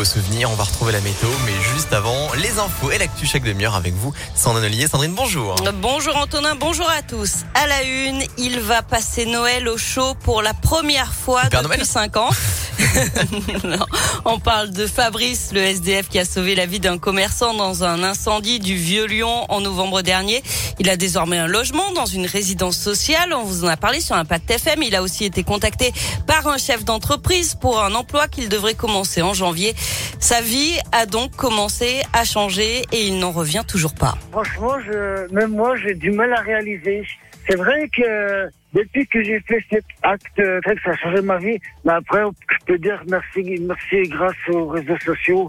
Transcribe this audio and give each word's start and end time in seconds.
beaux 0.00 0.04
souvenirs. 0.06 0.50
On 0.50 0.54
va 0.54 0.64
retrouver 0.64 0.92
la 0.92 1.00
météo, 1.02 1.28
mais 1.44 1.52
juste 1.74 1.92
avant, 1.92 2.32
les 2.32 2.58
infos 2.58 2.90
et 2.90 2.96
l'actu 2.96 3.26
chaque 3.26 3.42
demi-heure 3.42 3.74
avec 3.74 3.92
vous. 3.92 4.14
Sandrine 4.34 4.64
Ollier. 4.64 4.86
Sandrine, 4.88 5.12
bonjour. 5.14 5.56
Bonjour 5.74 6.16
Antonin, 6.16 6.54
bonjour 6.54 6.88
à 6.88 7.02
tous. 7.02 7.44
À 7.54 7.66
la 7.66 7.82
une, 7.82 8.22
il 8.38 8.60
va 8.60 8.80
passer 8.80 9.26
Noël 9.26 9.68
au 9.68 9.76
chaud 9.76 10.14
pour 10.24 10.40
la 10.40 10.54
première 10.54 11.12
fois 11.12 11.42
depuis 11.50 11.84
5 11.84 12.16
ans. 12.16 12.30
on 14.24 14.38
parle 14.38 14.70
de 14.70 14.86
Fabrice, 14.86 15.52
le 15.52 15.60
SDF 15.60 16.08
qui 16.08 16.18
a 16.18 16.24
sauvé 16.24 16.54
la 16.54 16.66
vie 16.66 16.80
d'un 16.80 16.98
commerçant 16.98 17.54
dans 17.54 17.84
un 17.84 18.02
incendie 18.02 18.58
du 18.58 18.74
Vieux-Lyon 18.74 19.46
en 19.48 19.60
novembre 19.60 20.02
dernier. 20.02 20.42
Il 20.78 20.88
a 20.88 20.96
désormais 20.96 21.38
un 21.38 21.46
logement 21.46 21.92
dans 21.92 22.06
une 22.06 22.26
résidence 22.26 22.76
sociale. 22.76 23.32
On 23.32 23.42
vous 23.42 23.64
en 23.64 23.68
a 23.68 23.76
parlé 23.76 24.00
sur 24.00 24.16
Impact 24.16 24.50
FM. 24.50 24.82
Il 24.82 24.94
a 24.94 25.02
aussi 25.02 25.24
été 25.24 25.42
contacté 25.42 25.92
par 26.26 26.46
un 26.48 26.58
chef 26.58 26.84
d'entreprise 26.84 27.54
pour 27.54 27.82
un 27.82 27.94
emploi 27.94 28.28
qu'il 28.28 28.48
devrait 28.48 28.74
commencer 28.74 29.22
en 29.22 29.34
janvier. 29.34 29.74
Sa 30.18 30.40
vie 30.40 30.78
a 30.92 31.06
donc 31.06 31.34
commencé 31.36 32.02
à 32.12 32.24
changer 32.24 32.84
et 32.92 33.06
il 33.06 33.18
n'en 33.18 33.32
revient 33.32 33.62
toujours 33.66 33.94
pas. 33.94 34.16
Franchement, 34.32 34.78
je, 34.80 35.32
même 35.32 35.50
moi, 35.50 35.76
j'ai 35.76 35.94
du 35.94 36.10
mal 36.10 36.32
à 36.32 36.40
réaliser. 36.40 37.04
C'est 37.48 37.56
vrai 37.56 37.88
que 37.96 38.50
depuis 38.72 39.06
que 39.06 39.22
j'ai 39.22 39.40
fait 39.40 39.64
cet 39.70 39.84
acte, 40.02 40.42
ça 40.84 40.90
a 40.90 40.96
changé 40.96 41.20
ma 41.22 41.38
vie. 41.38 41.58
Mais 41.84 41.92
après, 41.92 42.22
je 42.22 42.64
peux 42.66 42.78
dire 42.78 43.02
merci, 43.08 43.60
merci 43.60 44.08
grâce 44.08 44.36
aux 44.48 44.68
réseaux 44.68 44.98
sociaux. 45.04 45.48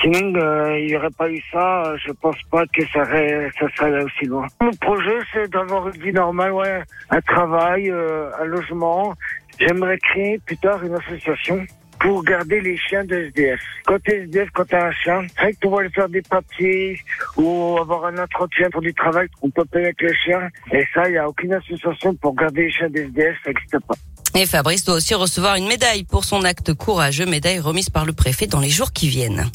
Sinon, 0.00 0.34
euh, 0.36 0.78
il 0.78 0.86
n'y 0.86 0.96
aurait 0.96 1.10
pas 1.10 1.30
eu 1.30 1.42
ça. 1.52 1.94
Je 2.04 2.12
pense 2.12 2.40
pas 2.50 2.64
que 2.66 2.84
ça, 2.88 3.04
ça 3.04 3.68
serait 3.76 3.86
allé 3.86 4.04
aussi 4.04 4.26
loin. 4.26 4.46
Mon 4.60 4.72
projet, 4.74 5.18
c'est 5.32 5.50
d'avoir 5.50 5.88
une 5.88 6.02
vie 6.02 6.12
normale, 6.12 6.52
ouais, 6.52 6.82
un 7.10 7.20
travail, 7.20 7.90
euh, 7.90 8.30
un 8.40 8.44
logement. 8.44 9.14
J'aimerais 9.58 9.98
créer 9.98 10.38
plus 10.44 10.58
tard 10.58 10.82
une 10.84 10.94
association 10.94 11.64
pour 12.00 12.22
garder 12.22 12.60
les 12.60 12.76
chiens 12.76 13.04
de 13.04 13.16
SDF. 13.16 13.60
Quand 13.86 13.98
tu 14.02 14.12
es 14.12 14.24
SDF, 14.24 14.48
quand 14.54 14.64
tu 14.64 14.74
as 14.74 14.86
un 14.86 14.92
chien, 14.92 15.20
c'est 15.40 15.52
que 15.58 15.68
vas 15.68 15.80
aller 15.80 15.90
faire 15.90 16.08
des 16.08 16.22
papiers 16.22 16.98
ou 17.36 17.76
avoir 17.80 18.06
un 18.06 18.18
entretien 18.18 18.68
pour 18.70 18.80
du 18.80 18.94
travail, 18.94 19.28
on 19.42 19.50
peut 19.50 19.64
payer 19.64 19.86
avec 19.86 20.00
le 20.02 20.12
chien. 20.24 20.48
Et 20.72 20.84
ça, 20.94 21.08
il 21.08 21.12
n'y 21.12 21.18
a 21.18 21.28
aucune 21.28 21.52
association 21.54 22.14
pour 22.14 22.34
garder 22.34 22.62
les 22.62 22.72
chiens 22.72 22.90
de 22.90 22.98
SDF, 22.98 23.36
ça 23.44 23.50
n'existe 23.50 23.78
pas. 23.86 23.94
Et 24.34 24.44
Fabrice 24.44 24.84
doit 24.84 24.96
aussi 24.96 25.14
recevoir 25.14 25.56
une 25.56 25.66
médaille 25.66 26.04
pour 26.04 26.24
son 26.24 26.44
acte 26.44 26.74
courageux, 26.74 27.24
médaille 27.24 27.58
remise 27.58 27.88
par 27.88 28.04
le 28.04 28.12
préfet 28.12 28.46
dans 28.46 28.60
les 28.60 28.68
jours 28.68 28.92
qui 28.92 29.08
viennent. 29.08 29.50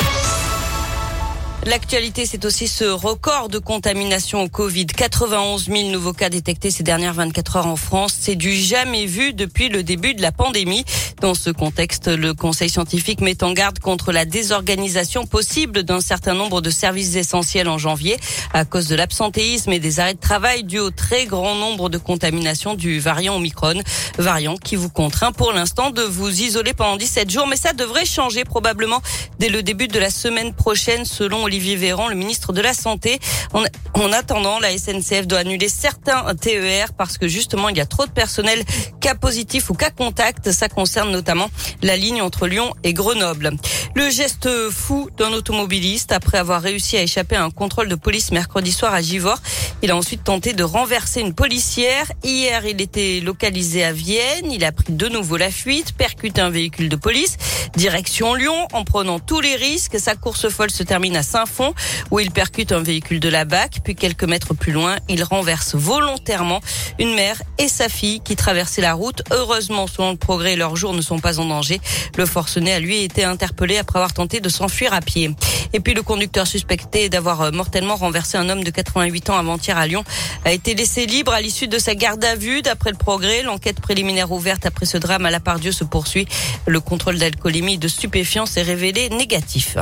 L'actualité, 1.68 2.26
c'est 2.26 2.44
aussi 2.44 2.68
ce 2.68 2.86
record 2.86 3.48
de 3.48 3.60
contamination 3.60 4.42
au 4.42 4.50
Covid. 4.50 4.88
91 4.88 5.68
000 5.68 5.90
nouveaux 5.92 6.12
cas 6.12 6.30
détectés 6.30 6.72
ces 6.72 6.82
dernières 6.82 7.14
24 7.14 7.58
heures 7.58 7.68
en 7.68 7.76
France. 7.76 8.18
C'est 8.20 8.36
du 8.36 8.52
jamais 8.52 9.06
vu 9.06 9.34
depuis 9.34 9.70
le 9.70 9.84
début 9.84 10.16
de 10.16 10.24
la 10.24 10.32
pandémie. 10.32 10.84
Dans 11.22 11.36
ce 11.36 11.52
contexte, 11.52 12.08
le 12.08 12.34
Conseil 12.34 12.68
scientifique 12.68 13.22
met 13.22 13.44
en 13.44 13.54
garde 13.54 13.78
contre 13.78 14.12
la 14.12 14.26
désorganisation 14.26 15.28
possible 15.28 15.84
d'un 15.84 16.02
certain 16.02 16.34
nombre 16.34 16.62
de 16.62 16.72
services 16.72 17.16
essentiels 17.16 17.70
en 17.70 17.78
janvier 17.78 18.18
à 18.54 18.66
cause 18.66 18.88
de 18.88 18.96
l'absentéisme 18.96 19.72
et 19.72 19.78
des 19.78 20.00
arrêts 20.00 20.16
de 20.16 20.20
travail 20.20 20.64
dû 20.64 20.80
au 20.80 20.90
très 20.90 21.28
grand 21.28 21.54
nombre 21.54 21.90
de 21.90 22.00
contaminations 22.00 22.74
du 22.74 23.00
variant 23.00 23.36
Omicron. 23.36 23.84
Variant 24.18 24.58
qui 24.58 24.76
vous 24.76 24.90
contraint 24.90 25.32
pour 25.32 25.54
l'instant 25.54 25.92
de 25.92 26.02
vous 26.02 26.42
isoler 26.42 26.74
pendant 26.74 26.98
17 26.98 27.30
jours. 27.30 27.46
Mais 27.46 27.56
ça 27.56 27.74
devrait 27.74 28.06
changer 28.06 28.44
probablement 28.44 29.04
dès 29.38 29.50
le 29.50 29.62
début 29.62 29.88
de 29.88 30.00
la 30.00 30.10
semaine 30.10 30.56
prochaine 30.56 31.06
selon 31.06 31.44
Olivier 31.44 31.76
Véran, 31.76 32.08
le 32.08 32.16
ministre 32.16 32.52
de 32.52 32.62
la 32.62 32.74
Santé. 32.74 33.20
En, 33.54 34.12
attendant, 34.12 34.60
la 34.60 34.76
SNCF 34.76 35.28
doit 35.28 35.40
annuler 35.40 35.70
certains 35.70 36.34
TER 36.34 36.94
parce 36.98 37.20
que 37.20 37.28
justement, 37.28 37.70
il 37.70 37.78
y 37.78 37.82
a 37.82 37.86
trop 37.86 38.08
de 38.08 38.12
personnel 38.12 38.64
cas 39.00 39.14
positif 39.14 39.70
ou 39.70 39.76
cas 39.76 39.92
contact. 39.92 40.52
Ça 40.52 40.68
concerne 40.68 41.11
notamment 41.12 41.50
la 41.82 41.98
ligne 41.98 42.22
entre 42.22 42.48
Lyon 42.48 42.74
et 42.84 42.94
Grenoble. 42.94 43.52
Le 43.96 44.10
geste 44.10 44.50
fou 44.72 45.10
d'un 45.18 45.32
automobiliste 45.34 46.12
après 46.12 46.38
avoir 46.38 46.62
réussi 46.62 46.98
à 46.98 47.02
échapper 47.04 47.36
à 47.36 47.44
un 47.44 47.52
contrôle 47.52 47.90
de 47.90 47.96
police 47.96 48.32
mercredi 48.32 48.72
soir 48.72 48.94
à 48.94 49.02
Givors. 49.02 49.40
Il 49.84 49.92
a 49.92 49.96
ensuite 49.96 50.24
tenté 50.24 50.54
de 50.54 50.64
renverser 50.64 51.22
une 51.22 51.34
policière. 51.34 52.12
Hier, 52.24 52.66
il 52.66 52.82
était 52.82 53.20
localisé 53.20 53.84
à 53.84 53.92
Vienne. 53.92 54.52
Il 54.52 54.64
a 54.64 54.72
pris 54.72 54.94
de 54.94 55.08
nouveau 55.08 55.38
la 55.38 55.52
fuite, 55.52 55.94
percuté 55.94 56.42
un 56.42 56.50
véhicule 56.50 56.90
de 56.90 56.96
police. 56.96 57.38
Direction 57.76 58.34
Lyon, 58.34 58.68
en 58.74 58.84
prenant 58.84 59.20
tous 59.20 59.42
les 59.42 59.56
risques. 59.56 60.00
Sa 60.00 60.16
course 60.16 60.50
folle 60.50 60.72
se 60.72 60.84
termine 60.84 61.16
à 61.16 61.24
Saint-Fond, 61.24 61.74
où 62.12 62.20
il 62.20 62.32
percute 62.32 62.72
un 62.72 62.82
véhicule 62.82 63.20
de 63.20 63.30
la 63.30 63.46
BAC. 63.46 63.82
Puis 63.84 63.96
quelques 63.96 64.24
mètres 64.24 64.54
plus 64.54 64.72
loin, 64.72 64.98
il 65.10 65.24
renverse 65.24 65.76
volontairement 65.76 66.62
une 67.00 67.16
mère 67.16 67.42
et 67.58 67.68
sa 67.68 67.90
fille 67.90 68.22
qui 68.22 68.36
traversaient 68.36 68.82
la 68.82 68.94
route. 68.94 69.24
Heureusement, 69.32 69.88
selon 69.88 70.12
le 70.12 70.18
progrès, 70.18 70.56
leurs 70.56 70.76
jours 70.76 70.94
ne 70.94 71.01
sont 71.02 71.20
pas 71.20 71.40
en 71.40 71.46
danger. 71.46 71.80
Le 72.18 72.26
forcené 72.26 72.74
a 72.74 72.80
lui 72.80 73.04
été 73.04 73.24
interpellé 73.24 73.78
après 73.78 74.00
avoir 74.00 74.14
tenté 74.14 74.40
de 74.40 74.50
s'enfuir 74.50 74.94
à 74.94 75.02
pied. 75.02 75.32
Et 75.74 75.80
puis 75.80 75.94
le 75.94 76.02
conducteur 76.02 76.48
suspecté 76.48 77.10
d'avoir 77.10 77.42
euh, 77.42 77.52
mortellement 77.52 77.96
renversé 77.96 78.38
un 78.38 78.50
homme 78.50 78.64
de 78.64 78.72
88 78.72 79.30
ans 79.30 79.38
avant-hier 79.38 79.78
à 79.78 79.88
Lyon 79.88 80.04
a 80.46 80.52
été 80.52 80.74
laissé 80.74 81.06
libre 81.06 81.34
à 81.34 81.42
l'issue 81.42 81.68
de 81.68 81.80
sa 81.80 81.96
garde 81.96 82.24
à 82.24 82.36
vue. 82.36 82.62
D'après 82.62 82.92
le 82.92 82.98
progrès, 82.98 83.44
l'enquête 83.44 83.80
préliminaire 83.80 84.32
ouverte 84.32 84.66
après 84.66 84.86
ce 84.86 84.98
drame 84.98 85.26
à 85.26 85.32
la 85.32 85.40
part 85.40 85.60
Dieu 85.60 85.72
se 85.72 85.84
poursuit. 85.84 86.28
Le 86.66 86.80
contrôle 86.80 87.18
d'alcoolémie 87.18 87.78
de 87.78 87.88
stupéfiants 87.88 88.46
s'est 88.46 88.62
révélé 88.62 89.10
négatif. 89.10 89.78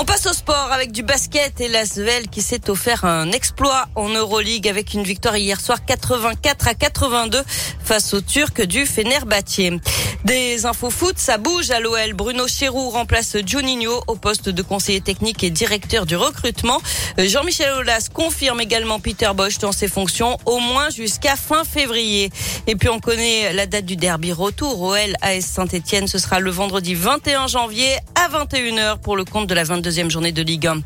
On 0.00 0.04
passe 0.04 0.26
au 0.26 0.32
sport 0.32 0.70
avec 0.70 0.92
du 0.92 1.02
basket 1.02 1.60
et 1.60 1.66
l'Asvel 1.66 2.28
qui 2.28 2.40
s'est 2.40 2.70
offert 2.70 3.04
un 3.04 3.32
exploit 3.32 3.88
en 3.96 4.08
Euroleague 4.08 4.68
avec 4.68 4.94
une 4.94 5.02
victoire 5.02 5.36
hier 5.36 5.60
soir 5.60 5.84
84 5.84 6.68
à 6.68 6.74
82 6.74 7.42
face 7.82 8.14
aux 8.14 8.20
Turcs 8.20 8.64
du 8.64 8.86
Fenerbahçe. 8.86 9.80
Des 10.24 10.66
infos 10.66 10.90
foot, 10.90 11.16
ça 11.16 11.38
bouge 11.38 11.70
à 11.70 11.78
l'OL. 11.78 12.12
Bruno 12.12 12.48
Chéroux 12.48 12.90
remplace 12.90 13.36
Juninho 13.46 14.02
au 14.08 14.16
poste 14.16 14.48
de 14.48 14.62
conseiller 14.62 15.00
technique 15.00 15.44
et 15.44 15.50
directeur 15.50 16.06
du 16.06 16.16
recrutement. 16.16 16.80
Jean-Michel 17.16 17.72
Aulas 17.74 18.08
confirme 18.12 18.60
également 18.60 18.98
Peter 18.98 19.30
Bosch 19.34 19.58
dans 19.58 19.70
ses 19.70 19.86
fonctions 19.86 20.36
au 20.44 20.58
moins 20.58 20.90
jusqu'à 20.90 21.36
fin 21.36 21.62
février. 21.62 22.30
Et 22.66 22.74
puis 22.74 22.88
on 22.88 22.98
connaît 22.98 23.52
la 23.52 23.66
date 23.66 23.84
du 23.84 23.94
derby 23.94 24.32
retour. 24.32 24.80
OL 24.80 25.14
AS 25.22 25.42
Saint-Etienne, 25.42 26.08
ce 26.08 26.18
sera 26.18 26.40
le 26.40 26.50
vendredi 26.50 26.94
21 26.94 27.46
janvier 27.46 27.96
à 28.16 28.28
21h 28.28 28.98
pour 28.98 29.16
le 29.16 29.24
compte 29.24 29.46
de 29.46 29.54
la 29.54 29.64
22e 29.64 30.10
journée 30.10 30.32
de 30.32 30.42
Ligue 30.42 30.66
1. 30.66 30.80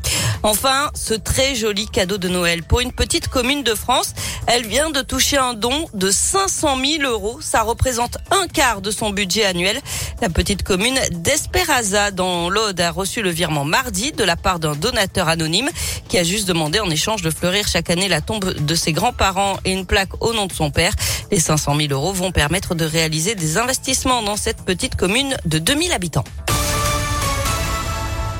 Enfin, 0.45 0.91
ce 0.93 1.13
très 1.13 1.55
joli 1.55 1.87
cadeau 1.87 2.17
de 2.17 2.27
Noël 2.27 2.63
pour 2.63 2.81
une 2.81 2.91
petite 2.91 3.29
commune 3.29 3.63
de 3.63 3.73
France. 3.73 4.13
Elle 4.45 4.67
vient 4.67 4.89
de 4.89 5.01
toucher 5.01 5.37
un 5.37 5.53
don 5.53 5.87
de 5.93 6.11
500 6.11 6.77
000 6.99 7.09
euros. 7.09 7.39
Ça 7.39 7.61
représente 7.61 8.17
un 8.29 8.47
quart 8.47 8.81
de 8.81 8.91
son 8.91 9.11
budget 9.11 9.45
annuel. 9.45 9.79
La 10.21 10.27
petite 10.27 10.63
commune 10.63 10.99
d'Esperaza 11.11 12.11
dans 12.11 12.49
l'Aude 12.49 12.81
a 12.81 12.91
reçu 12.91 13.21
le 13.21 13.29
virement 13.29 13.63
mardi 13.63 14.11
de 14.11 14.23
la 14.25 14.35
part 14.35 14.59
d'un 14.59 14.75
donateur 14.75 15.29
anonyme 15.29 15.69
qui 16.09 16.17
a 16.17 16.23
juste 16.23 16.47
demandé 16.47 16.81
en 16.81 16.89
échange 16.89 17.21
de 17.21 17.29
fleurir 17.29 17.65
chaque 17.69 17.89
année 17.89 18.09
la 18.09 18.19
tombe 18.19 18.53
de 18.53 18.75
ses 18.75 18.91
grands-parents 18.91 19.57
et 19.63 19.71
une 19.71 19.85
plaque 19.85 20.21
au 20.21 20.33
nom 20.33 20.47
de 20.47 20.53
son 20.53 20.71
père. 20.71 20.93
Les 21.31 21.39
500 21.39 21.77
000 21.77 21.87
euros 21.93 22.11
vont 22.11 22.33
permettre 22.33 22.75
de 22.75 22.83
réaliser 22.83 23.35
des 23.35 23.57
investissements 23.57 24.21
dans 24.21 24.35
cette 24.35 24.63
petite 24.65 24.97
commune 24.97 25.37
de 25.45 25.57
2000 25.57 25.93
habitants. 25.93 26.25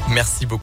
Merci 0.09 0.45
beaucoup. 0.45 0.61